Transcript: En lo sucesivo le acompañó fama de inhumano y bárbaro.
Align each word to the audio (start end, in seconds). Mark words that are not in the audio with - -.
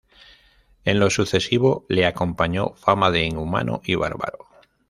En 0.83 0.97
lo 0.99 1.11
sucesivo 1.11 1.85
le 1.87 2.07
acompañó 2.07 2.73
fama 2.73 3.11
de 3.11 3.23
inhumano 3.23 3.81
y 3.85 3.93
bárbaro. 3.93 4.47